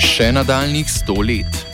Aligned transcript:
Še 0.00 0.32
nadaljnih 0.32 0.88
sto 0.90 1.20
let. 1.20 1.66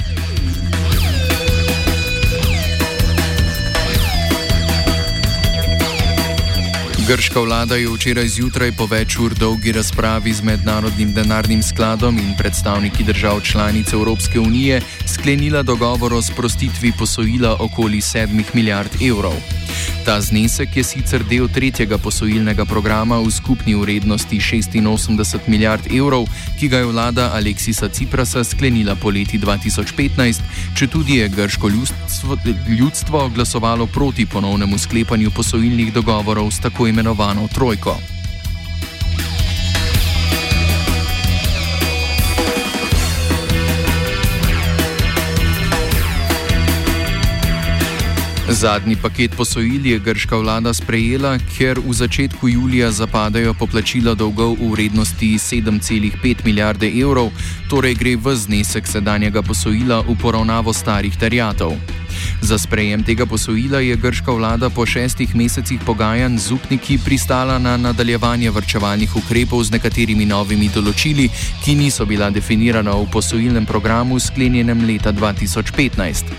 Grška 7.08 7.40
vlada 7.40 7.76
je 7.76 7.88
včeraj 7.90 8.28
zjutraj 8.28 8.70
po 8.78 8.86
več 8.86 9.16
ur 9.18 9.34
dolgi 9.34 9.72
razpravi 9.74 10.32
z 10.32 10.46
Mednarodnim 10.46 11.10
denarnim 11.12 11.62
skladom 11.62 12.18
in 12.18 12.36
predstavniki 12.38 13.04
držav 13.04 13.40
članic 13.42 13.92
Evropske 13.92 14.40
unije 14.40 14.80
sklenila 15.06 15.62
dogovor 15.62 16.14
o 16.14 16.22
sprostitvi 16.22 16.92
posojila 16.98 17.56
okoli 17.60 18.00
7 18.00 18.54
milijard 18.54 19.02
evrov. 19.02 19.61
Ta 20.04 20.20
znesek 20.20 20.76
je 20.76 20.82
sicer 20.82 21.22
del 21.30 21.46
tretjega 21.46 21.94
posojilnega 21.98 22.64
programa 22.64 23.20
v 23.22 23.30
skupni 23.30 23.74
vrednosti 23.74 24.40
86 24.40 25.46
milijard 25.46 25.86
evrov, 25.86 26.26
ki 26.58 26.68
ga 26.68 26.82
je 26.82 26.88
vlada 26.90 27.30
Aleksisa 27.34 27.88
Ciprasa 27.88 28.42
sklenila 28.44 28.96
poleti 28.98 29.38
2015, 29.38 30.42
če 30.74 30.88
tudi 30.90 31.22
je 31.22 31.28
grško 31.28 31.68
ljudstvo, 31.68 32.36
ljudstvo 32.78 33.28
glasovalo 33.28 33.86
proti 33.86 34.26
ponovnemu 34.26 34.78
sklepanju 34.78 35.30
posojilnih 35.30 35.92
dogovorov 35.94 36.50
s 36.50 36.58
tako 36.58 36.86
imenovano 36.86 37.46
trojko. 37.54 38.21
Zadnji 48.62 48.94
paket 48.96 49.34
posojil 49.36 49.86
je 49.86 49.98
grška 49.98 50.36
vlada 50.38 50.70
sprejela, 50.70 51.32
ker 51.58 51.80
v 51.82 51.94
začetku 51.98 52.46
julija 52.48 52.92
zapadajo 52.94 53.56
poplačila 53.58 54.14
dolgov 54.14 54.54
v 54.60 54.68
vrednosti 54.70 55.34
7,5 55.34 56.46
milijarde 56.46 56.86
evrov, 56.86 57.32
torej 57.66 57.98
gre 57.98 58.14
v 58.14 58.36
znesek 58.38 58.86
sedanjega 58.86 59.42
posojila 59.42 60.06
v 60.06 60.14
poravnavo 60.14 60.70
starih 60.70 61.18
terjatov. 61.18 61.74
Za 62.42 62.58
sprejem 62.58 63.02
tega 63.06 63.26
posojila 63.26 63.78
je 63.78 63.96
grška 63.96 64.32
vlada 64.32 64.70
po 64.70 64.86
šestih 64.86 65.36
mesecih 65.36 65.80
pogajanj 65.86 66.38
z 66.38 66.52
upniki 66.52 66.98
pristala 66.98 67.58
na 67.58 67.76
nadaljevanje 67.76 68.50
vrčevalnih 68.50 69.16
ukrepov 69.16 69.62
z 69.62 69.70
nekaterimi 69.70 70.26
novimi 70.26 70.66
določili, 70.74 71.28
ki 71.62 71.76
niso 71.78 72.02
bila 72.02 72.32
definirana 72.34 72.96
v 72.98 73.06
posojilnem 73.14 73.66
programu 73.66 74.18
sklenjenem 74.18 74.82
leta 74.90 75.12
2015. 75.14 76.34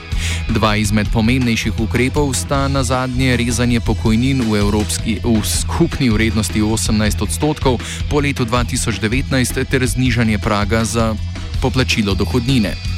Dva 0.51 0.75
izmed 0.75 1.07
pomembnejših 1.07 1.79
ukrepov 1.79 2.35
sta 2.35 2.67
na 2.67 2.83
zadnje 2.83 3.37
rezanje 3.39 3.79
pokojnin 3.79 4.43
v, 4.43 4.59
evropski, 4.59 5.21
v 5.23 5.39
skupni 5.47 6.11
vrednosti 6.11 6.59
18 6.59 7.23
odstotkov 7.23 7.79
po 8.11 8.19
letu 8.19 8.43
2019 8.43 9.63
ter 9.71 9.87
znižanje 9.87 10.35
praga 10.43 10.83
za 10.83 11.15
poplačilo 11.63 12.11
dohodnine. 12.11 12.92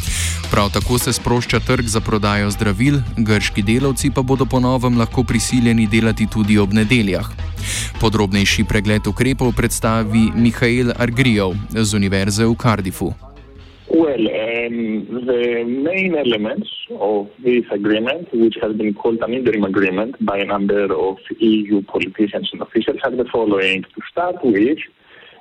Prav 0.52 0.70
tako 0.74 0.98
se 0.98 1.14
sprošča 1.14 1.60
trg 1.60 1.86
za 1.86 2.00
prodajo 2.00 2.50
zdravil, 2.52 3.02
grški 3.18 3.62
delavci 3.62 4.12
pa 4.16 4.22
bodo 4.22 4.46
ponovem 4.46 4.98
lahko 4.98 5.24
prisiljeni 5.24 5.88
delati 5.88 6.28
tudi 6.34 6.58
ob 6.58 6.74
nedeljah. 6.74 7.28
Podrobnejši 8.02 8.64
pregled 8.70 9.08
ukrepov 9.08 9.54
predstavi 9.58 10.32
Mihajl 10.36 10.92
Argrijev 11.00 11.56
z 11.70 11.96
Univerze 11.96 12.46
v 12.46 12.56
Cardiffu. 12.62 13.14
Well, 13.88 14.26
um, 14.28 15.26
the 15.30 15.64
main 15.64 16.16
elements 16.18 16.70
of 17.00 17.28
this 17.44 17.66
agreement, 17.72 18.28
which 18.34 18.58
has 18.62 18.74
been 18.74 18.94
called 18.94 19.22
an 19.22 19.34
interim 19.34 19.64
agreement 19.64 20.16
by 20.26 20.38
a 20.40 20.46
number 20.46 20.92
of 20.92 21.18
EU 21.40 21.82
politicians 21.84 22.50
and 22.52 22.62
officials, 22.62 23.00
are 23.04 23.16
the 23.16 23.26
following. 23.32 23.84
To 23.84 24.02
start 24.12 24.38
with, 24.44 24.80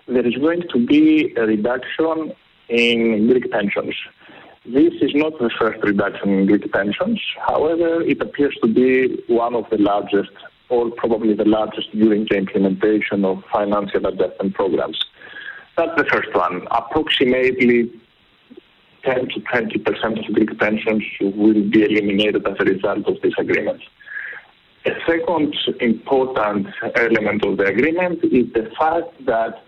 there 0.07 0.27
is 0.27 0.37
going 0.37 0.63
to 0.73 0.87
be 0.87 1.33
a 1.37 1.47
reduction 1.47 2.33
in 2.69 3.29
Greek 3.29 3.51
pensions. 3.51 3.95
This 4.67 4.95
is 5.03 5.11
not 5.15 5.39
the 5.39 5.51
first 5.59 5.83
reduction 5.83 6.31
in 6.31 6.47
Greek 6.47 6.73
pensions. 6.73 7.21
However, 7.47 8.01
it 8.01 8.23
appears 8.23 8.57
to 8.63 8.69
be 8.69 9.23
one 9.27 9.55
of 9.55 9.69
the 9.69 9.77
largest, 9.77 10.31
or 10.71 10.91
probably 10.91 11.35
the 11.35 11.45
largest, 11.45 11.93
during 11.93 12.27
the 12.31 12.37
implementation 12.37 13.27
of 13.27 13.45
financial 13.53 14.07
adjustment 14.07 14.55
programs. 14.55 14.99
That's 15.77 15.95
the 15.99 16.05
first 16.05 16.35
one. 16.35 16.67
Approximately 16.71 17.93
10 19.05 19.29
to 19.35 19.41
20 19.41 19.79
percent 19.81 20.19
of 20.19 20.35
Greek 20.35 20.59
pensions 20.59 21.05
will 21.21 21.63
be 21.69 21.85
eliminated 21.85 22.47
as 22.47 22.57
a 22.59 22.65
result 22.65 23.07
of 23.07 23.21
this 23.21 23.35
agreement. 23.37 23.83
A 24.87 24.93
second 25.07 25.55
important 25.81 26.69
element 26.97 27.45
of 27.45 27.59
the 27.59 27.65
agreement 27.65 28.25
is 28.25 28.51
the 28.55 28.71
fact 28.79 29.27
that 29.27 29.64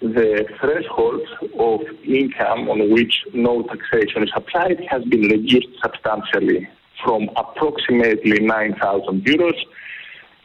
the 0.00 0.46
threshold 0.60 1.20
of 1.58 1.80
income 2.04 2.70
on 2.70 2.90
which 2.90 3.22
no 3.34 3.62
taxation 3.62 4.22
is 4.22 4.30
applied 4.34 4.80
has 4.88 5.04
been 5.04 5.22
reduced 5.22 5.68
substantially 5.82 6.68
from 7.04 7.28
approximately 7.36 8.40
9,000 8.40 9.24
euros. 9.24 9.58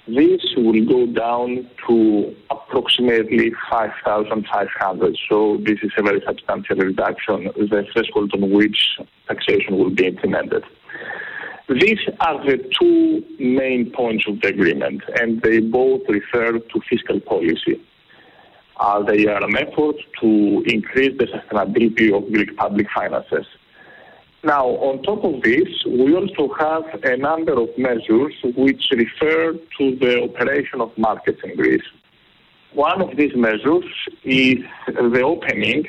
This 0.07 0.41
will 0.57 0.85
go 0.85 1.07
down 1.07 1.69
to 1.88 2.35
approximately 2.51 3.53
5,500. 3.69 5.17
So 5.29 5.57
this 5.66 5.79
is 5.81 5.91
a 5.97 6.03
very 6.03 6.22
substantial 6.27 6.75
reduction, 6.75 7.45
the 7.55 7.85
threshold 7.93 8.31
on 8.33 8.51
which 8.51 8.99
taxation 9.27 9.77
will 9.77 9.89
be 9.89 10.07
implemented. 10.07 10.63
These 11.67 11.99
are 12.19 12.45
the 12.45 12.57
two 12.79 13.23
main 13.39 13.89
points 13.91 14.27
of 14.27 14.41
the 14.41 14.49
agreement, 14.49 15.01
and 15.19 15.41
they 15.41 15.59
both 15.59 16.01
refer 16.07 16.59
to 16.59 16.81
fiscal 16.87 17.19
policy. 17.22 17.81
Uh, 18.78 19.02
they 19.03 19.25
are 19.28 19.44
an 19.44 19.56
effort 19.56 19.96
to 20.19 20.63
increase 20.68 21.18
the 21.18 21.25
sustainability 21.25 22.16
of 22.16 22.31
Greek 22.31 22.56
public 22.58 22.88
finances. 22.94 23.46
Now, 24.44 24.68
on 24.68 25.02
top 25.02 25.24
of 25.24 25.41
this, 25.41 25.69
we 25.88 26.13
also 26.13 26.53
have 26.59 26.84
a 27.03 27.18
number 27.18 27.53
of 27.53 27.69
measures 27.78 28.34
which 28.56 28.85
refer 28.91 29.53
to 29.53 29.96
the 29.96 30.24
operation 30.24 30.81
of 30.81 30.96
markets 30.97 31.40
in 31.44 31.56
Greece. 31.56 31.81
One 32.74 33.02
of 33.02 33.16
these 33.18 33.35
measures 33.35 33.85
is 34.24 34.58
the 34.88 35.22
opening 35.22 35.88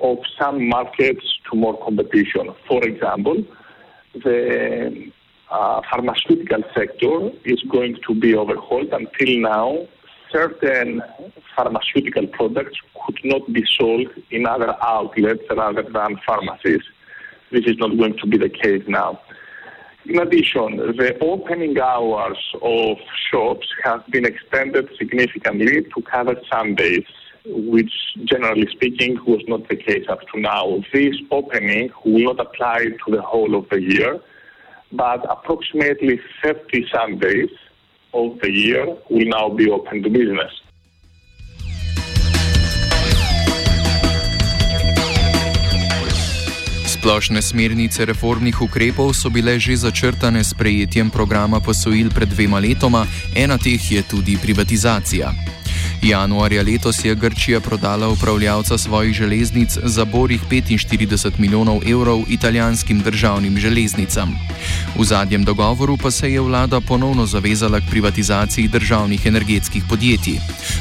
of 0.00 0.18
some 0.38 0.68
markets 0.68 1.24
to 1.50 1.56
more 1.56 1.82
competition. 1.82 2.52
For 2.66 2.82
example, 2.84 3.44
the 4.14 5.10
uh, 5.50 5.80
pharmaceutical 5.90 6.62
sector 6.74 7.30
is 7.44 7.62
going 7.70 7.96
to 8.06 8.14
be 8.14 8.34
overhauled. 8.34 8.92
Until 8.92 9.40
now, 9.40 9.88
certain 10.30 11.02
pharmaceutical 11.56 12.26
products 12.28 12.78
could 13.06 13.18
not 13.24 13.52
be 13.52 13.64
sold 13.78 14.08
in 14.30 14.46
other 14.46 14.74
outlets 14.82 15.42
rather 15.50 15.82
than 15.82 16.20
pharmacies. 16.26 16.82
This 17.50 17.64
is 17.66 17.78
not 17.78 17.96
going 17.96 18.16
to 18.18 18.26
be 18.26 18.36
the 18.36 18.48
case 18.48 18.82
now. 18.86 19.20
In 20.06 20.18
addition, 20.20 20.76
the 20.76 21.18
opening 21.20 21.78
hours 21.78 22.38
of 22.62 22.96
shops 23.30 23.66
have 23.84 24.06
been 24.10 24.24
extended 24.24 24.88
significantly 24.98 25.82
to 25.82 26.02
cover 26.02 26.34
Sundays, 26.50 27.04
which 27.44 27.92
generally 28.24 28.66
speaking 28.70 29.18
was 29.26 29.42
not 29.48 29.68
the 29.68 29.76
case 29.76 30.06
up 30.08 30.20
to 30.32 30.40
now. 30.40 30.82
This 30.92 31.16
opening 31.30 31.90
will 32.04 32.34
not 32.34 32.40
apply 32.40 32.84
to 32.84 33.10
the 33.10 33.22
whole 33.22 33.54
of 33.54 33.68
the 33.70 33.82
year, 33.82 34.18
but 34.92 35.26
approximately 35.30 36.20
30 36.42 36.86
Sundays 36.90 37.50
of 38.12 38.38
the 38.40 38.50
year 38.50 38.86
will 39.10 39.28
now 39.28 39.48
be 39.48 39.70
open 39.70 40.02
to 40.02 40.10
business. 40.10 40.52
Splošne 46.98 47.38
smernice 47.38 48.02
reformnih 48.02 48.58
ukrepov 48.58 49.14
so 49.14 49.30
bile 49.30 49.54
že 49.62 49.78
začrtane 49.78 50.42
s 50.42 50.50
prejetjem 50.50 51.14
programa 51.14 51.62
posojil 51.62 52.10
pred 52.10 52.26
dvema 52.26 52.58
letoma, 52.58 53.06
ena 53.38 53.54
teh 53.54 53.78
je 53.78 54.02
tudi 54.02 54.34
privatizacija. 54.34 55.30
Januarja 56.08 56.62
letos 56.62 57.04
je 57.04 57.14
Grčija 57.14 57.60
prodala 57.60 58.08
upravljavca 58.08 58.78
svojih 58.78 59.14
železnic 59.14 59.78
za 59.84 60.04
borih 60.04 60.40
45 60.50 61.30
milijonov 61.38 61.80
evrov 61.90 62.24
italijanskim 62.28 63.00
državnim 63.00 63.58
železnicam. 63.58 64.38
V 64.98 65.04
zadnjem 65.04 65.44
dogovoru 65.44 65.96
pa 65.96 66.10
se 66.10 66.32
je 66.32 66.40
vlada 66.40 66.80
ponovno 66.80 67.26
zavezala 67.26 67.80
k 67.80 67.90
privatizaciji 67.90 68.68
državnih 68.68 69.26
energetskih 69.26 69.82
podjetij. 69.88 70.38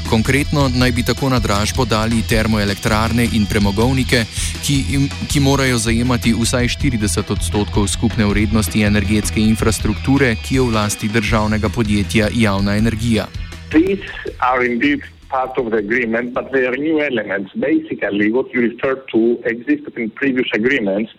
Konkretno 0.10 0.70
naj 0.76 0.92
bi 0.92 1.04
tako 1.04 1.30
na 1.30 1.40
dražbo 1.40 1.86
dali 1.86 2.22
termoelektrarne 2.30 3.28
in 3.34 3.46
premogovnike, 3.46 4.26
ki, 4.64 5.10
ki 5.28 5.40
morajo 5.40 5.78
zajemati 5.78 6.34
vsaj 6.40 6.68
40 6.68 7.32
odstotkov 7.32 7.88
skupne 7.88 8.26
vrednosti 8.26 8.82
energetske 8.82 9.42
infrastrukture, 9.42 10.36
ki 10.36 10.56
je 10.56 10.62
v 10.62 10.74
lasti 10.74 11.08
državnega 11.08 11.70
podjetja 11.70 12.30
Javna 12.34 12.78
energija. 12.78 13.28
These 13.70 14.08
are 14.40 14.66
indeed 14.66 15.17
part 15.30 15.58
of 15.58 15.72
the 15.72 15.78
agreement, 15.78 16.34
but 16.34 16.52
they 16.52 16.66
are 16.66 16.76
new 16.76 17.02
elements. 17.02 17.52
Basically, 17.54 18.32
what 18.32 18.52
you 18.54 18.62
referred 18.62 19.08
to 19.14 19.42
existed 19.46 19.98
in 19.98 20.10
previous 20.12 20.48
agreements, 20.54 21.12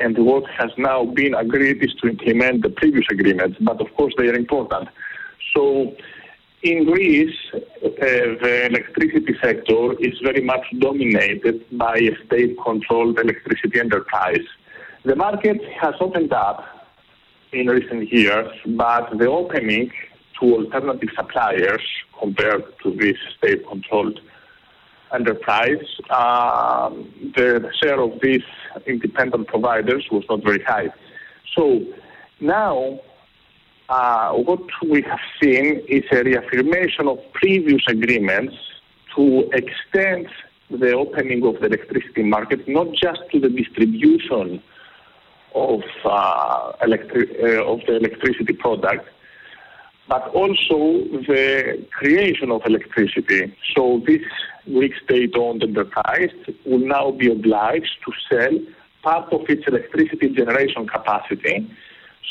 and 0.00 0.16
what 0.18 0.44
has 0.50 0.70
now 0.76 1.04
been 1.04 1.34
agreed 1.34 1.82
is 1.82 1.92
to 2.00 2.08
implement 2.08 2.62
the 2.62 2.70
previous 2.70 3.06
agreements, 3.10 3.58
but 3.60 3.80
of 3.80 3.92
course 3.96 4.14
they 4.16 4.28
are 4.28 4.34
important. 4.34 4.88
So, 5.54 5.94
in 6.62 6.84
Greece, 6.84 7.36
uh, 7.54 7.58
the 7.82 8.66
electricity 8.66 9.34
sector 9.40 9.92
is 10.00 10.18
very 10.22 10.42
much 10.42 10.64
dominated 10.78 11.64
by 11.78 11.96
a 11.96 12.10
state-controlled 12.26 13.18
electricity 13.18 13.78
enterprise. 13.78 14.44
The 15.04 15.14
market 15.14 15.60
has 15.80 15.94
opened 16.00 16.32
up 16.32 16.64
in 17.52 17.68
recent 17.68 18.12
years, 18.12 18.50
but 18.66 19.16
the 19.16 19.26
opening 19.26 19.92
to 20.40 20.56
alternative 20.56 21.10
suppliers 21.16 21.82
compared 22.18 22.64
to 22.82 22.90
this 22.96 23.16
state-controlled 23.36 24.20
enterprise, 25.12 25.86
uh, 26.10 26.90
the 27.34 27.70
share 27.82 28.00
of 28.00 28.20
these 28.22 28.42
independent 28.86 29.46
providers 29.48 30.06
was 30.10 30.24
not 30.28 30.42
very 30.44 30.62
high. 30.62 30.92
So 31.56 31.80
now 32.40 33.00
uh, 33.88 34.32
what 34.32 34.60
we 34.88 35.02
have 35.02 35.20
seen 35.42 35.82
is 35.88 36.04
a 36.12 36.22
reaffirmation 36.22 37.08
of 37.08 37.18
previous 37.32 37.82
agreements 37.88 38.54
to 39.16 39.50
extend 39.52 40.28
the 40.70 40.92
opening 40.92 41.44
of 41.46 41.60
the 41.60 41.66
electricity 41.66 42.22
market 42.22 42.68
not 42.68 42.88
just 42.92 43.20
to 43.32 43.40
the 43.40 43.48
distribution 43.48 44.62
of, 45.54 45.80
uh, 46.04 46.72
electri- 46.82 47.42
uh, 47.42 47.64
of 47.64 47.80
the 47.86 47.96
electricity 47.96 48.52
product, 48.52 49.08
but 50.08 50.26
also 50.28 51.04
the 51.28 51.86
creation 51.92 52.50
of 52.50 52.62
electricity. 52.64 53.54
So 53.74 54.02
this 54.06 54.22
Greek 54.64 54.92
state-owned 55.04 55.62
enterprise 55.62 56.30
will 56.64 56.78
now 56.78 57.10
be 57.10 57.30
obliged 57.30 57.98
to 58.06 58.12
sell 58.28 58.58
part 59.02 59.32
of 59.32 59.42
its 59.48 59.66
electricity 59.66 60.30
generation 60.30 60.86
capacity 60.88 61.70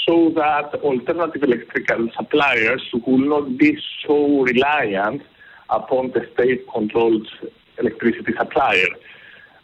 so 0.08 0.32
that 0.36 0.74
alternative 0.76 1.44
electrical 1.44 2.10
suppliers 2.16 2.82
will 3.06 3.18
not 3.18 3.58
be 3.58 3.78
so 4.06 4.42
reliant 4.42 5.22
upon 5.70 6.12
the 6.12 6.28
state-controlled 6.34 7.28
electricity 7.78 8.34
supplier. 8.38 8.88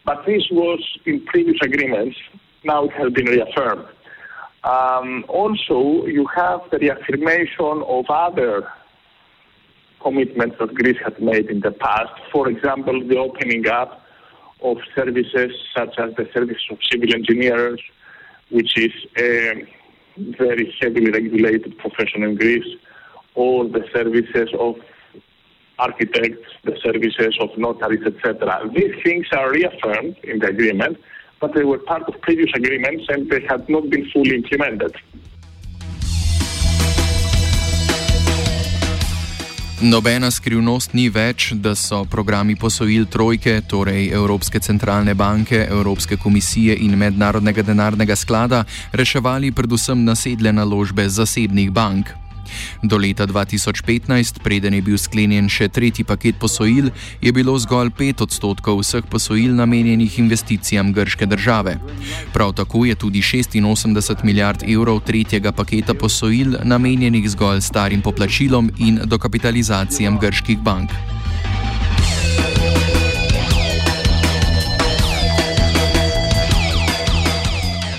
But 0.04 0.24
this 0.26 0.42
was 0.50 0.80
in 1.06 1.24
previous 1.24 1.56
agreements. 1.62 2.16
Now 2.62 2.84
it 2.84 2.92
has 2.92 3.12
been 3.12 3.26
reaffirmed. 3.26 3.86
Um, 4.64 5.26
also, 5.28 6.06
you 6.06 6.26
have 6.34 6.60
the 6.70 6.78
reaffirmation 6.78 7.82
of 7.86 8.06
other 8.08 8.66
commitments 10.02 10.56
that 10.58 10.74
Greece 10.74 10.96
had 11.04 11.20
made 11.20 11.50
in 11.50 11.60
the 11.60 11.70
past. 11.70 12.12
For 12.32 12.48
example, 12.48 13.06
the 13.06 13.18
opening 13.18 13.68
up 13.68 14.00
of 14.62 14.78
services 14.94 15.52
such 15.76 15.98
as 15.98 16.14
the 16.16 16.26
service 16.32 16.62
of 16.70 16.78
civil 16.90 17.12
engineers, 17.12 17.80
which 18.50 18.78
is 18.78 18.92
a 19.18 19.66
very 20.16 20.74
heavily 20.80 21.10
regulated 21.10 21.76
profession 21.76 22.22
in 22.22 22.36
Greece, 22.36 22.76
or 23.34 23.64
the 23.64 23.84
services 23.92 24.48
of 24.58 24.76
architects, 25.78 26.48
the 26.64 26.76
services 26.82 27.36
of 27.40 27.50
notaries, 27.58 28.04
etc. 28.06 28.60
These 28.74 28.94
things 29.04 29.26
are 29.32 29.50
reaffirmed 29.50 30.16
in 30.22 30.38
the 30.38 30.46
agreement, 30.46 30.98
but 31.44 31.52
they 31.52 31.66
were 31.72 31.82
part 31.92 32.04
of 32.08 32.14
previous 32.26 32.50
agreements 32.60 33.04
and 33.12 33.20
they 33.30 33.42
had 33.50 33.62
not 33.68 33.84
been 33.92 34.04
fully 34.12 34.34
implemented. 34.40 34.92
Nobena 39.80 40.30
skrivnost 40.30 40.94
ni 40.96 41.10
več, 41.12 41.50
da 41.52 41.74
so 41.76 42.04
programi 42.08 42.54
posojil 42.56 43.04
trojke, 43.12 43.58
torej 43.68 44.06
Evropske 44.16 44.60
centralne 44.64 45.12
banke, 45.14 45.66
Evropske 45.68 46.16
komisije 46.16 46.76
in 46.86 46.96
Mednarodnega 46.96 47.62
denarnega 47.62 48.16
sklada, 48.16 48.64
reševali 48.92 49.52
predvsem 49.52 50.04
nasedle 50.04 50.52
naložbe 50.52 51.08
zasebnih 51.08 51.70
bank. 51.70 52.23
Do 52.82 52.98
leta 52.98 53.26
2015, 53.26 54.40
preden 54.42 54.74
je 54.74 54.82
bil 54.82 54.98
sklenjen 54.98 55.48
še 55.48 55.68
tretji 55.68 56.04
paket 56.04 56.38
posojil, 56.40 56.90
je 57.20 57.32
bilo 57.32 57.56
zgolj 57.58 57.90
5 57.98 58.22
odstotkov 58.26 58.82
vseh 58.82 59.06
posojil 59.10 59.54
namenjenih 59.56 60.18
investicijam 60.18 60.92
grške 60.92 61.26
države. 61.26 61.78
Prav 62.32 62.52
tako 62.52 62.84
je 62.84 62.94
tudi 62.94 63.22
86 63.22 64.24
milijard 64.24 64.62
evrov 64.68 65.00
tretjega 65.00 65.52
paketa 65.52 65.94
posojil 65.94 66.58
namenjenih 66.64 67.30
zgolj 67.30 67.60
starim 67.60 68.02
poplačilom 68.02 68.70
in 68.78 69.00
dokapitalizacijam 69.04 70.18
grških 70.18 70.58
bank. 70.58 70.90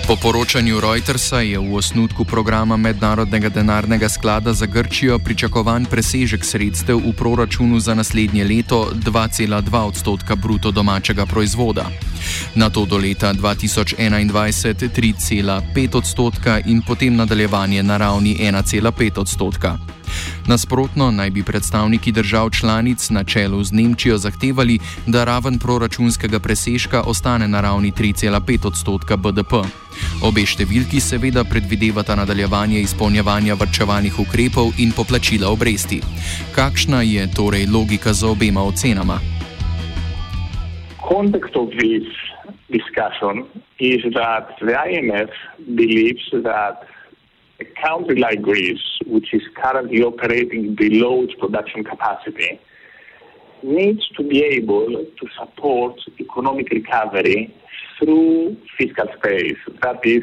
Po 0.06 0.14
poročanju 0.16 0.80
Reutersa 0.80 1.40
je 1.42 1.58
v 1.58 1.74
osnutku 1.74 2.24
programa 2.24 2.76
Mednarodnega 2.76 3.48
denarnega 3.48 4.08
sklada 4.08 4.52
za 4.52 4.66
Grčijo 4.66 5.18
pričakovan 5.18 5.84
presežek 5.90 6.44
sredstev 6.44 7.02
v 7.02 7.10
proračunu 7.10 7.80
za 7.80 7.94
naslednje 7.94 8.44
leto 8.44 8.94
2,2 8.94 9.82
odstotka 9.82 10.36
bruto 10.36 10.70
domačega 10.70 11.26
proizvoda. 11.26 11.90
Na 12.54 12.70
to 12.70 12.86
do 12.86 12.96
leta 13.02 13.34
2021 13.34 14.30
3,5 14.94 15.96
odstotka 15.96 16.60
in 16.66 16.82
potem 16.86 17.16
nadaljevanje 17.16 17.82
na 17.82 17.96
ravni 17.96 18.38
1,5 18.38 19.20
odstotka. 19.20 19.95
Nasprotno 20.46 21.10
naj 21.10 21.30
bi 21.30 21.42
predstavniki 21.42 22.12
držav 22.12 22.50
članic 22.50 23.10
na 23.10 23.24
čelu 23.24 23.64
z 23.64 23.72
Nemčijo 23.72 24.18
zahtevali, 24.18 24.78
da 25.06 25.24
raven 25.24 25.58
proračunskega 25.58 26.38
presežka 26.38 27.02
ostane 27.02 27.48
na 27.48 27.60
ravni 27.60 27.92
3,5 27.92 28.66
odstotka 28.66 29.16
BDP. 29.16 29.52
Obe 30.22 30.44
številki 30.46 31.00
seveda 31.00 31.44
predvidevata 31.44 32.16
nadaljevanje 32.16 32.80
izpolnjevanja 32.80 33.54
vrčevalnih 33.54 34.18
ukrepov 34.20 34.72
in 34.78 34.92
poplačila 34.96 35.50
obresti. 35.50 36.00
Kakšna 36.54 37.02
je 37.02 37.26
torej 37.34 37.66
logika 37.66 38.12
za 38.12 38.28
obema 38.28 38.62
ocenama? 38.62 39.20
Context 41.08 41.56
of 41.56 41.70
this 41.78 42.06
discussion 42.68 43.46
is 43.78 44.02
that 44.14 44.48
the 44.60 44.74
IMF 44.74 45.30
believes 45.76 46.26
that 46.32 46.82
a 47.60 47.64
country 47.80 48.16
like 48.16 48.42
Greece, 48.42 48.98
which 49.06 49.32
is 49.32 49.42
currently 49.54 50.02
operating 50.02 50.74
below 50.74 51.22
its 51.22 51.34
production 51.34 51.84
capacity, 51.84 52.60
needs 53.62 54.06
to 54.16 54.22
be 54.22 54.44
able 54.44 54.86
to 54.88 55.26
support 55.38 55.98
economic 56.20 56.70
recovery 56.70 57.54
through 57.98 58.56
fiscal 58.78 59.06
space. 59.16 59.56
That 59.82 60.04
is, 60.04 60.22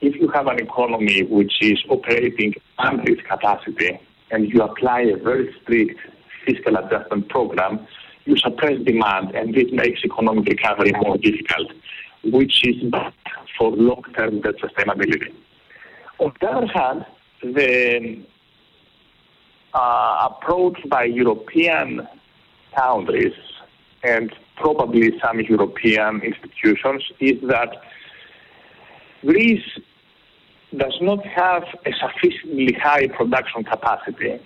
if 0.00 0.14
you 0.16 0.28
have 0.28 0.46
an 0.46 0.58
economy 0.60 1.22
which 1.22 1.52
is 1.60 1.78
operating 1.88 2.54
under 2.78 3.12
its 3.12 3.22
capacity 3.22 4.00
and 4.30 4.48
you 4.48 4.62
apply 4.62 5.02
a 5.02 5.16
very 5.16 5.54
strict 5.62 5.98
fiscal 6.46 6.76
adjustment 6.76 7.28
program, 7.28 7.86
you 8.24 8.36
suppress 8.38 8.78
demand 8.84 9.34
and 9.34 9.54
this 9.54 9.70
makes 9.72 10.00
economic 10.04 10.46
recovery 10.48 10.92
more 11.00 11.18
difficult, 11.18 11.72
which 12.24 12.66
is 12.66 12.82
bad 12.90 13.12
for 13.58 13.70
long-term 13.70 14.40
sustainability. 14.40 15.32
On 16.18 16.32
the 16.40 16.46
other 16.48 16.66
hand, 16.66 17.04
the 17.42 18.22
uh, 19.74 20.28
approach 20.30 20.78
by 20.88 21.04
European 21.04 22.08
countries 22.74 23.34
and 24.02 24.34
probably 24.56 25.12
some 25.22 25.40
European 25.40 26.22
institutions 26.22 27.04
is 27.20 27.40
that 27.48 27.76
Greece 29.22 29.68
does 30.76 30.96
not 31.00 31.24
have 31.26 31.64
a 31.84 31.92
sufficiently 31.92 32.72
high 32.72 33.08
production 33.08 33.64
capacity, 33.64 34.40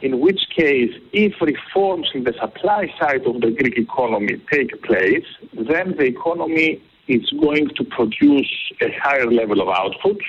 in 0.00 0.20
which 0.20 0.40
case, 0.56 0.92
if 1.12 1.34
reforms 1.40 2.08
in 2.14 2.24
the 2.24 2.32
supply 2.40 2.92
side 2.98 3.26
of 3.26 3.40
the 3.42 3.50
Greek 3.50 3.76
economy 3.78 4.40
take 4.50 4.82
place, 4.82 5.26
then 5.52 5.94
the 5.96 6.04
economy 6.04 6.82
is 7.08 7.30
going 7.40 7.68
to 7.76 7.84
produce 7.84 8.50
a 8.80 8.90
higher 9.02 9.30
level 9.30 9.60
of 9.60 9.68
output 9.68 10.20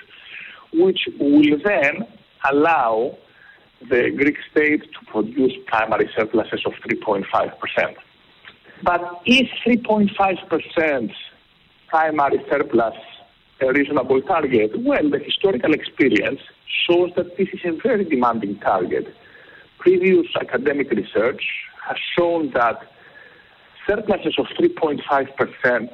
which 0.78 1.08
will 1.20 1.58
then 1.64 2.08
allow 2.50 3.18
the 3.90 4.12
Greek 4.16 4.38
state 4.52 4.82
to 4.82 5.12
produce 5.12 5.54
primary 5.68 6.10
surpluses 6.16 6.62
of 6.66 6.74
3.5%. 6.90 7.96
But 8.84 9.22
is 9.26 9.48
3.5% 9.66 11.12
primary 11.88 12.46
surplus 12.50 12.96
a 13.62 13.74
reasonable 13.74 14.22
target? 14.22 14.72
Well, 14.84 15.10
the 15.10 15.20
historical 15.20 15.74
experience 15.74 16.40
shows 16.88 17.12
that 17.16 17.38
this 17.38 17.48
is 17.54 17.60
a 17.66 17.72
very 17.82 18.06
demanding 18.06 18.60
target. 18.60 19.08
Previous 19.80 20.28
academic 20.40 20.92
research 20.92 21.42
has 21.88 21.98
shown 22.18 22.52
that 22.52 22.80
surpluses 23.88 24.36
of 24.38 24.46
3.5% 24.60 25.90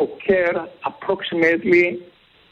occur 0.00 0.68
approximately 0.84 2.02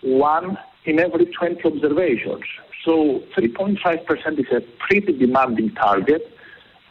one 0.03 0.59
in 0.85 0.99
every 0.99 1.27
20 1.27 1.63
observations. 1.65 2.45
So 2.85 3.23
3.5% 3.37 4.39
is 4.39 4.47
a 4.53 4.61
pretty 4.87 5.13
demanding 5.13 5.75
target, 5.75 6.23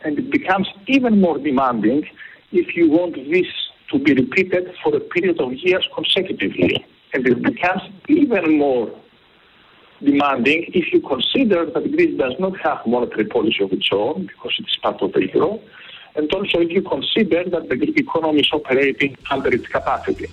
and 0.03 0.19
it 0.19 0.31
becomes 0.31 0.67
even 0.87 1.19
more 1.19 1.37
demanding 1.37 2.07
if 2.51 2.75
you 2.75 2.89
want 2.91 3.15
this 3.15 3.47
to 3.91 3.99
be 3.99 4.13
repeated 4.13 4.73
for 4.83 4.95
a 4.95 4.99
period 4.99 5.39
of 5.41 5.53
years 5.53 5.87
consecutively. 5.95 6.85
And 7.13 7.27
it 7.27 7.41
becomes 7.41 7.81
even 8.07 8.57
more 8.57 8.93
demanding 10.03 10.65
if 10.73 10.93
you 10.93 11.01
consider 11.01 11.65
that 11.65 11.91
Greece 11.91 12.17
does 12.17 12.33
not 12.39 12.57
have 12.61 12.85
monetary 12.85 13.25
policy 13.25 13.63
of 13.63 13.73
its 13.73 13.89
own 13.91 14.27
because 14.27 14.53
it 14.59 14.67
is 14.67 14.77
part 14.81 15.01
of 15.01 15.11
the 15.13 15.27
euro, 15.33 15.59
and 16.15 16.31
also 16.33 16.59
if 16.59 16.69
you 16.69 16.81
consider 16.81 17.43
that 17.49 17.69
the 17.69 17.75
Greek 17.75 17.99
economy 17.99 18.41
is 18.41 18.49
operating 18.53 19.17
under 19.29 19.49
its 19.49 19.67
capacity. 19.67 20.27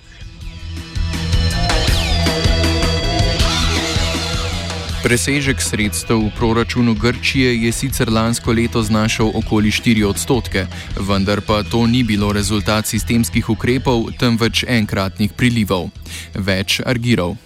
Presežek 4.97 5.61
sredstev 5.61 6.17
v 6.17 6.33
proračunu 6.33 6.97
Grčije 6.97 7.53
je 7.63 7.71
sicer 7.71 8.09
lansko 8.09 8.49
leto 8.49 8.81
znašal 8.81 9.29
okoli 9.29 9.69
4 9.69 10.01
odstotke, 10.09 10.65
vendar 10.97 11.37
pa 11.45 11.61
to 11.61 11.85
ni 11.85 12.01
bilo 12.01 12.33
rezultat 12.33 12.89
sistemskih 12.89 13.45
ukrepov, 13.45 14.09
temveč 14.17 14.65
enkratnih 14.65 15.37
prilivov. 15.37 15.93
Več 16.33 16.81
argirov. 16.81 17.37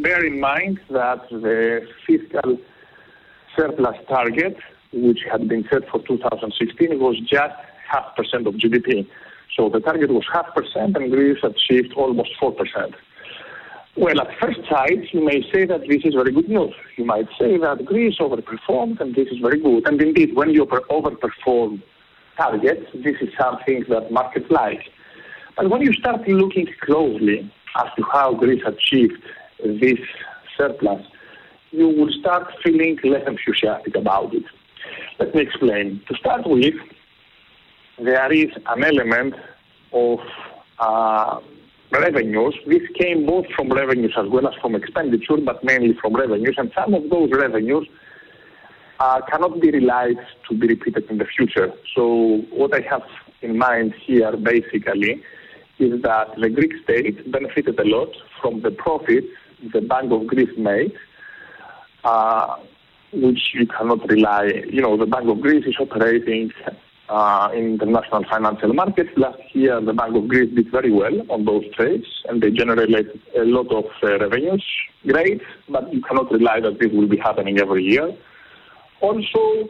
Bear 0.00 0.24
in 0.24 0.40
mind 0.40 0.80
that 0.88 1.20
the 1.28 1.84
fiscal 2.08 2.56
surplus 3.52 4.00
target, 4.08 4.56
which 4.96 5.20
had 5.28 5.44
been 5.52 5.68
set 5.68 5.84
for 5.92 6.00
2016, 6.08 6.96
was 6.96 7.20
just 7.28 7.56
half 7.92 8.16
percent 8.16 8.48
of 8.48 8.56
GDP. 8.56 9.04
So 9.52 9.68
the 9.68 9.84
target 9.84 10.08
was 10.08 10.24
half 10.32 10.48
percent, 10.56 10.96
and 10.96 11.12
Greece 11.12 11.44
achieved 11.44 11.92
almost 11.92 12.32
4 12.40 12.56
percent. 12.56 12.96
Well, 14.06 14.20
at 14.20 14.38
first 14.40 14.60
sight, 14.70 15.12
you 15.12 15.20
may 15.20 15.42
say 15.52 15.64
that 15.64 15.80
this 15.88 16.02
is 16.04 16.14
very 16.14 16.30
good 16.30 16.48
news. 16.48 16.72
You 16.96 17.04
might 17.04 17.26
say 17.40 17.58
that 17.58 17.84
Greece 17.84 18.18
overperformed 18.20 19.00
and 19.00 19.16
this 19.16 19.26
is 19.32 19.38
very 19.38 19.60
good. 19.60 19.84
And 19.88 20.00
indeed, 20.00 20.36
when 20.36 20.50
you 20.50 20.64
overperform 20.64 21.82
targets, 22.36 22.86
this 22.94 23.16
is 23.20 23.30
something 23.36 23.84
that 23.88 24.12
markets 24.12 24.46
like. 24.48 24.82
But 25.56 25.70
when 25.70 25.82
you 25.82 25.92
start 25.92 26.28
looking 26.28 26.68
closely 26.82 27.52
as 27.76 27.86
to 27.96 28.04
how 28.12 28.34
Greece 28.34 28.62
achieved 28.64 29.20
this 29.64 29.98
surplus, 30.56 31.04
you 31.72 31.88
will 31.88 32.12
start 32.20 32.46
feeling 32.62 33.00
less 33.02 33.26
enthusiastic 33.26 33.96
about 33.96 34.32
it. 34.32 34.44
Let 35.18 35.34
me 35.34 35.42
explain. 35.42 36.00
To 36.06 36.14
start 36.14 36.42
with, 36.46 36.74
there 37.98 38.32
is 38.32 38.50
an 38.66 38.84
element 38.84 39.34
of 39.92 40.20
uh, 40.78 41.40
revenues. 41.92 42.54
This 42.66 42.82
came 42.98 43.26
both 43.26 43.46
from 43.54 43.70
revenues 43.70 44.14
as 44.16 44.28
well 44.28 44.46
as 44.48 44.54
from 44.60 44.74
expenditure, 44.74 45.36
but 45.44 45.62
mainly 45.64 45.94
from 46.00 46.14
revenues. 46.14 46.54
And 46.58 46.70
some 46.74 46.94
of 46.94 47.08
those 47.10 47.30
revenues 47.32 47.86
uh, 49.00 49.20
cannot 49.30 49.60
be 49.60 49.70
relied 49.70 50.18
to 50.48 50.56
be 50.56 50.68
repeated 50.68 51.10
in 51.10 51.18
the 51.18 51.26
future. 51.26 51.72
So 51.94 52.42
what 52.50 52.74
I 52.74 52.80
have 52.88 53.02
in 53.42 53.58
mind 53.58 53.94
here 54.04 54.36
basically 54.36 55.22
is 55.78 56.00
that 56.02 56.28
the 56.40 56.48
Greek 56.48 56.72
state 56.84 57.30
benefited 57.30 57.78
a 57.78 57.84
lot 57.84 58.08
from 58.40 58.62
the 58.62 58.70
profits 58.70 59.28
the 59.72 59.80
Bank 59.80 60.12
of 60.12 60.26
Greece 60.26 60.50
made, 60.56 60.92
uh, 62.04 62.56
which 63.12 63.50
you 63.54 63.66
cannot 63.66 64.08
rely. 64.08 64.50
You 64.70 64.82
know, 64.82 64.96
the 64.96 65.06
Bank 65.06 65.28
of 65.28 65.40
Greece 65.40 65.64
is 65.66 65.74
operating 65.80 66.50
uh, 67.08 67.48
in 67.54 67.74
international 67.74 68.24
financial 68.30 68.72
markets. 68.74 69.10
Last 69.16 69.38
year, 69.52 69.80
the 69.80 69.92
Bank 69.92 70.16
of 70.16 70.28
Greece 70.28 70.54
did 70.54 70.70
very 70.70 70.92
well 70.92 71.22
on 71.30 71.44
those 71.44 71.64
trades, 71.74 72.06
and 72.28 72.42
they 72.42 72.50
generated 72.50 73.20
a 73.36 73.44
lot 73.44 73.70
of 73.72 73.84
uh, 74.02 74.18
revenues. 74.18 74.64
Great, 75.06 75.40
but 75.68 75.92
you 75.92 76.02
cannot 76.02 76.30
rely 76.32 76.60
that 76.60 76.78
this 76.80 76.90
will 76.92 77.08
be 77.08 77.16
happening 77.16 77.60
every 77.60 77.84
year. 77.84 78.16
Also, 79.00 79.68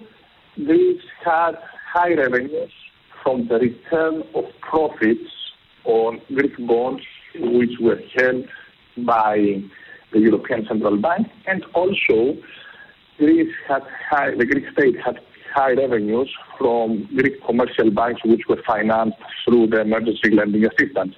Greece 0.56 1.02
had 1.24 1.52
high 1.92 2.14
revenues 2.14 2.72
from 3.22 3.48
the 3.48 3.58
return 3.58 4.22
of 4.34 4.44
profits 4.60 5.30
on 5.84 6.20
Greek 6.34 6.56
bonds, 6.66 7.02
which 7.38 7.72
were 7.80 8.00
held 8.16 8.46
by 9.06 9.62
the 10.12 10.20
European 10.20 10.64
Central 10.66 10.96
Bank, 10.96 11.26
and 11.46 11.64
also 11.74 12.36
Greece 13.18 13.52
had 13.68 13.82
high, 14.10 14.30
the 14.36 14.46
Greek 14.46 14.64
state 14.72 14.96
had 15.04 15.18
high 15.56 15.72
revenues 15.72 16.30
from 16.58 17.08
Greek 17.16 17.36
commercial 17.48 17.90
banks 17.90 18.20
which 18.24 18.44
were 18.50 18.62
financed 18.66 19.16
through 19.42 19.64
the 19.72 19.80
emergency 19.80 20.30
lending 20.38 20.64
assistance. 20.70 21.14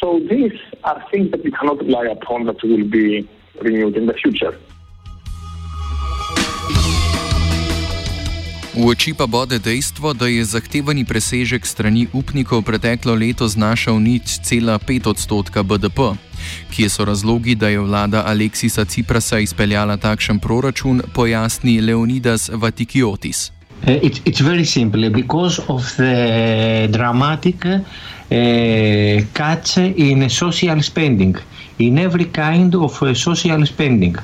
So 0.00 0.20
these 0.32 0.56
are 0.84 1.00
things 1.10 1.30
that 1.32 1.42
we 1.42 1.50
cannot 1.50 1.78
rely 1.78 2.06
upon 2.16 2.44
that 2.48 2.62
will 2.62 2.86
be 3.00 3.26
renewed 3.66 3.96
in 3.96 4.04
the 4.10 4.16
future. 4.22 4.54
V 8.74 8.82
oči 8.90 9.14
pa 9.14 9.30
bode 9.30 9.62
dejstvo, 9.62 10.18
da 10.18 10.26
je 10.26 10.42
zahtevani 10.42 11.06
presežek 11.06 11.62
strani 11.62 12.10
upnikov 12.10 12.66
preteklo 12.66 13.14
leto 13.14 13.46
znašal 13.46 14.02
nič 14.02 14.42
cela 14.42 14.82
pet 14.82 15.06
odstotka 15.06 15.62
BDP. 15.62 16.18
Kje 16.70 16.88
so 16.88 17.04
razlogi, 17.04 17.54
da 17.54 17.68
je 17.68 17.80
vlada 17.80 18.22
Aleksisa 18.26 18.84
Ciprasa 18.84 19.38
izpeljala 19.38 19.96
takšen 19.96 20.38
proračun, 20.38 21.02
pojasni 21.14 21.80
Leonidas 21.80 22.50
Vatikiotis. 22.52 23.50
Uh, 23.86 23.90
it's, 24.02 24.20
it's 24.24 24.40
very 24.40 24.64
simple 24.64 25.10
because 25.10 25.60
of 25.68 25.96
the 25.96 26.88
dramatic 26.90 27.66
uh, 27.66 27.82
cuts 29.32 29.76
in 29.76 30.30
social 30.30 30.82
spending, 30.82 31.36
in 31.78 31.98
every 31.98 32.24
kind 32.24 32.74
of 32.74 33.02
uh, 33.02 33.14
social 33.14 33.66
spending. 33.66 34.16
Uh, 34.16 34.22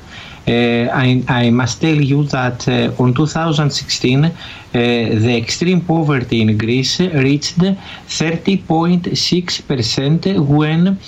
I, 0.51 1.23
I, 1.29 1.51
must 1.51 1.81
tell 1.81 2.01
you 2.01 2.25
that 2.25 2.69
uh, 2.69 2.93
on 3.03 3.15
2016 3.15 4.25
uh, 4.25 4.33
the 4.73 5.37
extreme 5.37 5.81
poverty 5.81 6.43
in 6.43 6.59
Greece 6.59 7.01
reached 7.01 7.59
30.6% 7.59 10.47
when 10.47 10.99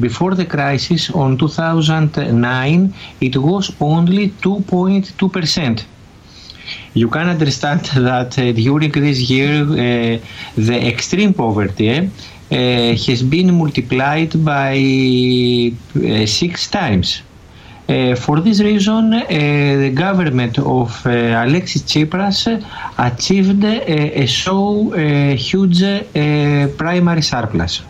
before 0.00 0.34
the 0.34 0.44
crisis 0.44 1.10
on 1.10 1.38
2009 1.38 2.94
it 3.20 3.36
was 3.36 3.72
only 3.80 4.30
2.2% 4.30 5.84
you 6.94 7.08
can 7.08 7.28
understand 7.28 7.80
that 7.96 8.38
uh, 8.38 8.52
during 8.52 8.90
this 8.90 9.30
year 9.30 9.62
uh, 9.62 10.18
the 10.56 10.86
extreme 10.86 11.34
poverty 11.34 11.98
uh, 11.98 12.06
has 12.50 13.22
been 13.22 13.54
multiplied 13.54 14.44
by 14.44 14.76
six 16.26 16.68
times. 16.68 17.22
Uh, 17.88 18.14
for 18.14 18.40
this 18.40 18.60
reason, 18.60 19.14
uh, 19.14 19.26
the 19.28 19.90
government 19.94 20.58
of 20.58 21.06
uh, 21.06 21.10
Alexis 21.46 21.82
Tsipras 21.82 22.46
achieved 22.98 23.64
a 23.64 24.26
so 24.26 24.90
huge 25.32 25.82
primary 26.76 27.22
surplus. 27.22 27.82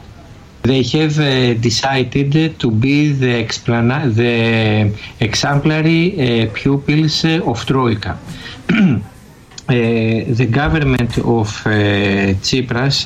They 0.63 0.85
have 0.85 1.61
decided 1.61 2.61
to 2.61 2.71
be 2.71 3.13
the, 3.13 3.45
the 4.15 4.95
exemplary 5.19 6.49
pupils 6.55 7.25
of 7.25 7.67
Troika. 7.67 8.17
Uh, 9.69 9.73
the 9.73 10.47
government 10.51 11.19
of 11.19 11.67
uh, 11.67 11.71
Tsipras, 12.41 13.05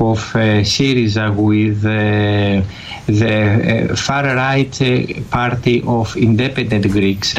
of 0.00 0.34
uh, 0.34 0.62
Syriza, 0.64 1.34
with 1.34 1.84
uh, 1.84 2.62
the 3.06 3.90
uh, 3.90 3.94
far 3.94 4.24
right 4.34 4.80
uh, 4.80 5.20
party 5.30 5.82
of 5.86 6.16
independent 6.16 6.90
Greeks, 6.90 7.34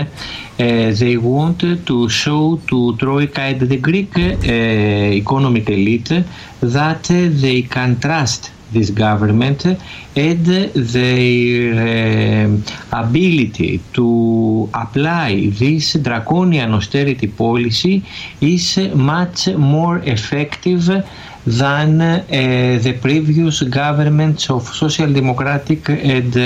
they 0.57 1.17
wanted 1.17 1.87
to 1.87 2.07
show 2.09 2.61
to 2.67 2.95
Troika 2.97 3.41
and 3.41 3.61
the 3.61 3.77
Greek 3.77 4.15
economic 4.17 5.69
elite 5.69 6.11
that 6.59 7.03
they 7.05 7.63
can 7.63 7.99
trust 7.99 8.51
this 8.71 8.89
government 8.89 9.65
and 9.65 10.45
their 10.45 11.73
uh, 11.73 12.99
ability 13.03 13.81
to 13.93 14.69
apply 14.73 15.49
this 15.57 15.93
draconian 15.93 16.73
austerity 16.73 17.27
policy 17.27 18.03
is 18.41 18.77
much 18.95 19.47
more 19.55 19.99
effective 19.99 21.03
than 21.45 22.01
uh, 22.01 22.23
the 22.27 22.93
previous 23.01 23.61
governments 23.63 24.49
of 24.49 24.67
social 24.67 25.11
democratic 25.11 25.89
and 25.89 26.35
uh, 26.35 26.39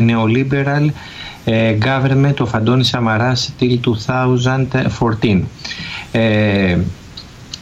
neoliberal 0.00 0.92
uh, 1.46 1.72
government 1.74 2.40
of 2.40 2.54
Adonis 2.54 2.92
Samaras 2.92 3.50
till 3.58 3.78
2014. 3.78 5.46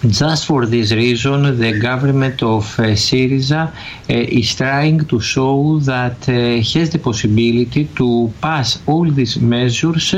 Just 0.09 0.47
for 0.47 0.65
this 0.65 0.93
reason, 0.93 1.59
the 1.59 1.79
government 1.79 2.43
of 2.43 2.65
uh, 2.79 2.85
Syriza 2.95 3.69
uh, 3.69 3.73
is 4.09 4.55
trying 4.55 5.05
to 5.05 5.21
show 5.21 5.79
that 5.81 6.27
uh, 6.27 6.33
has 6.73 6.89
the 6.89 6.99
possibility 6.99 7.85
to 7.97 8.33
pass 8.41 8.79
all 8.87 9.11
these 9.11 9.37
measures 9.39 10.15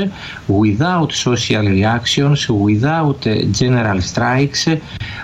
without 0.47 1.11
social 1.11 1.65
reactions, 1.65 2.47
without 2.47 3.27
uh, 3.27 3.41
general 3.51 3.99
strikes, 3.99 4.69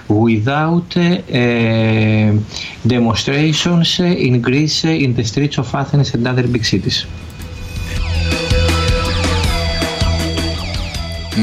without 0.09 0.97
uh, 0.97 2.33
demonstrations 2.85 3.99
in 4.01 4.41
Greece, 4.41 4.83
in 4.83 5.13
the 5.13 5.23
streets 5.23 5.57
of 5.57 5.73
Athens 5.73 6.13
and 6.13 6.27
other 6.27 6.45
big 6.45 6.65
cities. 6.65 7.05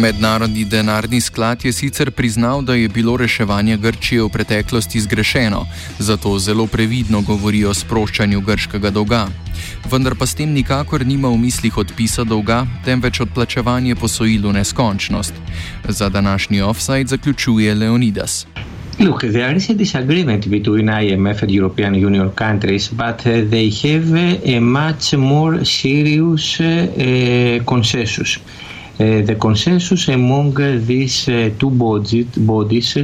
Mednarodni 0.00 0.65
denarni 0.65 1.21
sklad 1.21 1.65
je 1.65 1.73
sicer 1.73 2.11
priznal, 2.11 2.62
da 2.62 2.75
je 2.75 2.88
bilo 2.88 3.17
reševanje 3.17 3.76
Grčije 3.76 4.23
v 4.23 4.29
preteklosti 4.29 5.00
zgrešeno, 5.00 5.65
zato 5.99 6.38
zelo 6.38 6.67
previdno 6.67 7.21
govori 7.21 7.65
o 7.65 7.75
sproščanju 7.75 8.41
grškega 8.41 8.91
dolga. 8.91 9.26
Vendar 9.91 10.15
pa 10.15 10.26
s 10.26 10.35
tem 10.35 10.53
nikakor 10.53 11.07
nima 11.07 11.29
v 11.29 11.38
mislih 11.38 11.79
odpisa 11.79 12.25
dolga, 12.25 12.67
temveč 12.85 13.21
odplačevanje 13.21 13.95
posojil 13.95 14.49
v 14.49 14.53
neskončnost. 14.59 15.35
Za 15.88 16.09
današnji 16.09 16.62
offside 16.62 17.07
zaključuje 17.07 17.75
Leonidas. 17.75 18.47
Look, 18.99 19.21
there 19.21 19.57
is 19.57 19.71
a 19.71 19.75
disagreement 19.75 20.47
between 20.47 20.88
IMF 20.88 21.43
and 21.43 21.50
European 21.50 21.95
Union 21.95 22.31
countries, 22.31 22.88
but 22.88 23.26
uh, 23.26 23.49
they 23.50 23.71
have 23.71 24.12
a 24.45 24.61
much 24.61 25.12
more 25.12 25.65
serious 25.65 26.61
uh, 26.61 27.65
consensus. 27.65 28.37
Uh, 28.37 28.43
the 28.99 29.37
consensus 29.38 30.09
among 30.09 30.55
these 30.87 31.29
uh, 31.29 31.50
two 31.59 31.71
bodies, 31.71 32.26
bodies 32.37 32.97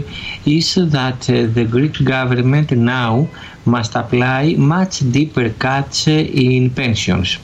is 0.47 0.75
that 0.75 1.29
uh, 1.29 1.47
the 1.53 1.65
Greek 1.65 2.03
government 2.05 2.71
now 2.73 3.29
must 3.67 3.95
apply 3.95 4.55
much 4.57 5.01
deeper 5.13 5.51
cuts 5.51 6.09
in 6.09 6.71
pensions. 6.71 7.39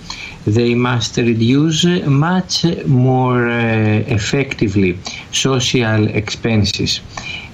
They 0.47 0.75
must 0.75 1.17
reduce 1.19 1.85
much 2.07 2.65
more 2.87 3.49
effectively 3.49 4.99
social 5.31 6.09
expenses. 6.09 7.01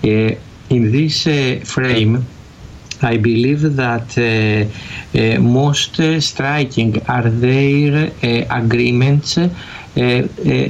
In 0.03 0.93
this 0.93 1.25
frame, 1.69 2.25
I 3.05 3.17
believe 3.19 3.77
that 3.77 4.09
uh, 4.19 5.19
uh, 5.19 5.41
most 5.41 6.01
striking 6.21 7.01
are 7.07 7.29
their 7.29 8.11
agreements 8.51 9.39
uh, 9.39 9.49
uh, 9.97 10.69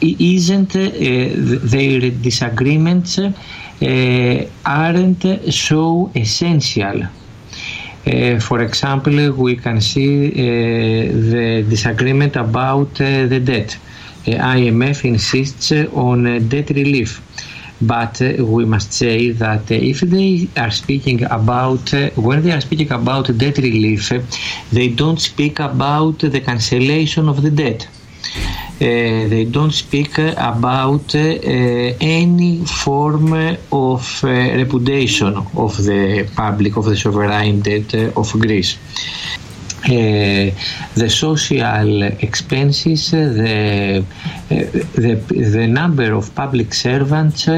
isn't 0.00 0.72
their 0.72 2.00
disagreements 2.10 3.18
aren't 4.64 5.52
so 5.52 6.10
essential. 6.16 7.02
Uh, 8.06 8.40
for 8.40 8.60
example, 8.62 9.30
we 9.32 9.56
can 9.56 9.80
see 9.80 10.30
uh, 10.30 11.12
the 11.32 11.66
disagreement 11.68 12.34
about 12.36 12.98
uh, 13.00 13.26
the 13.26 13.38
debt. 13.40 13.76
IMF 14.24 15.04
insists 15.04 15.72
on 15.92 16.48
debt 16.48 16.70
relief. 16.70 17.20
But 17.80 18.20
we 18.20 18.64
must 18.64 18.92
say 18.92 19.30
that 19.30 19.70
if 19.70 20.00
they 20.00 20.48
are 20.56 20.70
speaking 20.70 21.22
about, 21.24 21.92
when 22.16 22.42
they 22.42 22.52
are 22.52 22.60
speaking 22.60 22.92
about 22.92 23.36
debt 23.38 23.58
relief, 23.58 24.12
they 24.70 24.88
don't 24.88 25.20
speak 25.20 25.60
about 25.60 26.18
the 26.18 26.40
cancellation 26.40 27.28
of 27.28 27.42
the 27.42 27.50
debt 27.50 27.88
uh, 28.80 29.28
they 29.28 29.44
don't 29.44 29.72
speak 29.72 30.16
about 30.18 31.14
uh, 31.14 31.18
any 32.00 32.64
form 32.64 33.34
of 33.70 34.24
uh, 34.24 34.28
repudiation 34.28 35.36
of 35.36 35.76
the 35.84 36.26
public, 36.34 36.78
of 36.78 36.86
the 36.86 36.96
sovereign 36.96 37.60
debt 37.60 37.92
of 38.16 38.32
Greece. 38.32 38.78
Uh, 39.82 40.50
the 40.94 41.08
social 41.08 42.02
expenses, 42.02 43.10
the, 43.10 44.04
the, 44.48 45.14
the 45.54 45.66
number 45.66 46.12
of 46.12 46.34
public 46.34 46.74
servants 46.74 47.48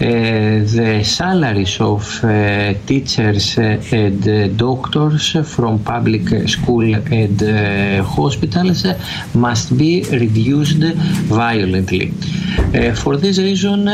uh, 0.00 0.64
the 0.64 1.02
salaries 1.04 1.78
of 1.78 2.24
uh, 2.24 2.72
teachers 2.86 3.58
and 3.58 4.56
doctors 4.56 5.36
from 5.46 5.78
public 5.84 6.48
school 6.48 6.94
and 6.94 7.42
uh, 7.42 8.02
hospitals 8.02 8.86
must 9.34 9.76
be 9.76 10.02
reduced 10.10 10.82
violently. 11.28 12.14
for 12.94 13.18
this 13.18 13.36
reason, 13.36 13.86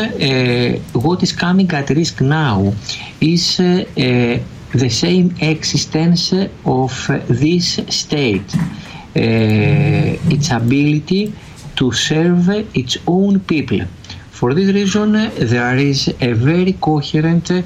what 0.92 1.24
is 1.24 1.32
coming 1.32 1.68
at 1.72 1.90
risk 1.90 2.20
now 2.20 2.72
is 3.20 3.60
the 4.78 4.90
same 4.90 5.34
existence 5.40 6.32
of 6.64 6.92
this 7.28 7.80
state, 7.88 8.54
its 9.14 10.50
ability 10.50 11.32
to 11.76 11.92
serve 11.92 12.48
its 12.74 12.96
own 13.06 13.40
people. 13.40 13.80
For 14.36 14.52
this 14.52 14.68
reason, 14.74 15.12
there 15.12 15.76
is 15.78 16.08
a 16.20 16.32
very 16.32 16.74
coherent, 16.74 17.50
uh, 17.50 17.62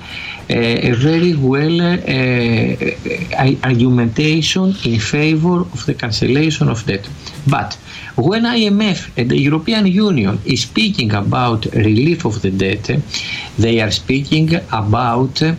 a 0.49 0.93
very 0.93 1.35
well 1.35 1.81
uh, 1.81 1.97
uh, 3.37 3.69
argumentation 3.69 4.76
in 4.84 5.00
favor 5.00 5.63
of 5.63 5.84
the 5.87 5.95
cancellation 5.95 6.69
of 6.69 6.87
debt. 6.87 7.08
But 7.49 7.75
when 8.15 8.45
IMF 8.45 9.11
and 9.17 9.28
the 9.32 9.39
European 9.39 9.87
Union 9.87 10.39
is 10.45 10.63
speaking 10.63 11.13
about 11.13 11.65
relief 11.75 12.25
of 12.25 12.41
the 12.41 12.52
debt, 12.52 12.89
they 13.58 13.80
are 13.80 13.91
speaking 13.91 14.54
about 14.71 15.43
uh, 15.43 15.54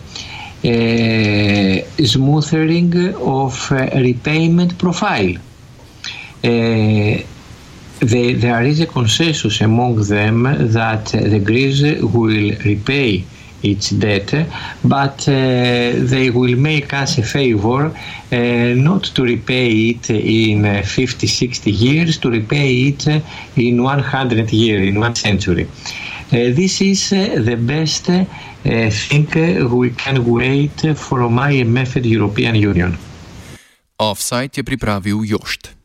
smoothing 2.04 3.14
of 3.16 3.72
uh, 3.72 3.88
repayment 3.94 4.78
profile. 4.78 5.34
Uh, 6.44 7.18
they, 7.98 8.34
there 8.34 8.62
is 8.62 8.80
a 8.80 8.86
consensus 8.86 9.60
among 9.60 9.96
them 10.02 10.42
that 10.72 11.06
the 11.06 11.38
Greece 11.38 11.82
will 12.02 12.56
repay 12.64 13.24
its 13.62 13.90
debt, 13.90 14.34
but 14.84 15.28
uh, 15.28 15.32
they 15.32 16.30
will 16.30 16.56
make 16.56 16.92
us 16.92 17.18
a 17.18 17.22
favor 17.22 17.86
uh, 17.86 18.36
not 18.74 19.04
to 19.04 19.22
repay 19.22 19.90
it 19.90 20.10
in 20.10 20.82
50, 20.82 21.26
60 21.26 21.70
years, 21.70 22.18
to 22.18 22.30
repay 22.30 22.88
it 22.88 23.06
in 23.56 23.82
100 23.82 24.52
years, 24.52 24.88
in 24.88 24.98
one 24.98 25.14
century. 25.14 25.68
Uh, 26.32 26.50
this 26.50 26.80
is 26.80 27.10
the 27.10 27.56
best 27.56 28.10
thing 28.62 29.26
we 29.80 29.90
can 29.90 30.24
wait 30.24 30.96
from 30.96 31.38
IMF 31.38 31.96
and 31.96 32.06
European 32.06 32.54
Union. 32.54 32.98
Offside 33.96 34.50
je 34.56 34.62
pripravil 34.62 35.24
Jošt. 35.24 35.81